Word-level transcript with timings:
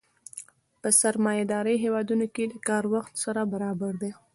په 0.81 0.89
سرمایه 1.01 1.45
داري 1.53 1.75
هېوادونو 1.83 2.25
کې 2.35 2.43
د 2.47 2.53
کار 2.67 2.83
وخت 2.93 3.13
سره 3.23 3.41
برابر 3.53 3.93
دی 4.01 4.11